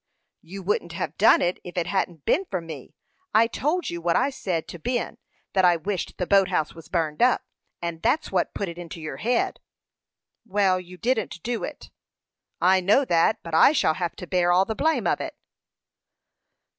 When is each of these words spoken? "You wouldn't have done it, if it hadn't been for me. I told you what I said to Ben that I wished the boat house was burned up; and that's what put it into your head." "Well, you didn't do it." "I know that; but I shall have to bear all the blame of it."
"You 0.41 0.63
wouldn't 0.63 0.93
have 0.93 1.15
done 1.19 1.43
it, 1.43 1.59
if 1.63 1.77
it 1.77 1.85
hadn't 1.85 2.25
been 2.25 2.45
for 2.45 2.59
me. 2.59 2.95
I 3.35 3.45
told 3.45 3.91
you 3.91 4.01
what 4.01 4.15
I 4.15 4.31
said 4.31 4.67
to 4.69 4.79
Ben 4.79 5.19
that 5.53 5.63
I 5.63 5.75
wished 5.77 6.17
the 6.17 6.25
boat 6.25 6.47
house 6.47 6.73
was 6.73 6.89
burned 6.89 7.21
up; 7.21 7.43
and 7.83 8.01
that's 8.01 8.31
what 8.31 8.55
put 8.55 8.67
it 8.67 8.79
into 8.79 8.99
your 8.99 9.17
head." 9.17 9.59
"Well, 10.43 10.79
you 10.79 10.97
didn't 10.97 11.43
do 11.43 11.63
it." 11.63 11.91
"I 12.59 12.79
know 12.81 13.05
that; 13.05 13.43
but 13.43 13.53
I 13.53 13.73
shall 13.73 13.93
have 13.93 14.15
to 14.15 14.25
bear 14.25 14.51
all 14.51 14.65
the 14.65 14.73
blame 14.73 15.05
of 15.05 15.21
it." 15.21 15.35